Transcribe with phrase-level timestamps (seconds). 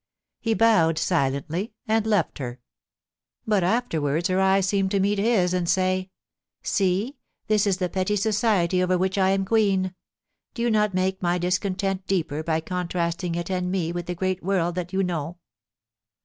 [0.39, 2.59] He bowed silently, and left her.
[3.45, 7.87] But afterwards her eyes seemed to meet his and to say:* See, this is the
[7.87, 9.93] petty society over which I am queen.
[10.55, 14.73] Do not make my discontent deeper by contrasting it and me with the great world
[14.73, 15.37] that you know.